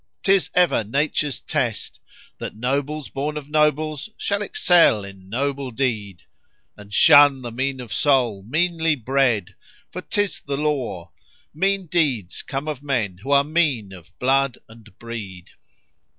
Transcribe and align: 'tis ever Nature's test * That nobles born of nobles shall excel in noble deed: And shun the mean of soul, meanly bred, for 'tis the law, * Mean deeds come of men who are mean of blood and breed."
'tis 0.23 0.49
ever 0.55 0.83
Nature's 0.83 1.39
test 1.39 1.99
* 2.19 2.37
That 2.39 2.55
nobles 2.55 3.07
born 3.09 3.37
of 3.37 3.51
nobles 3.51 4.09
shall 4.17 4.41
excel 4.41 5.05
in 5.05 5.29
noble 5.29 5.69
deed: 5.69 6.23
And 6.75 6.91
shun 6.91 7.43
the 7.43 7.51
mean 7.51 7.79
of 7.79 7.93
soul, 7.93 8.41
meanly 8.41 8.95
bred, 8.95 9.53
for 9.91 10.01
'tis 10.01 10.39
the 10.39 10.57
law, 10.57 11.11
* 11.33 11.53
Mean 11.53 11.85
deeds 11.85 12.41
come 12.41 12.67
of 12.67 12.81
men 12.81 13.17
who 13.19 13.29
are 13.29 13.43
mean 13.43 13.93
of 13.93 14.17
blood 14.17 14.57
and 14.67 14.85
breed." 14.97 15.51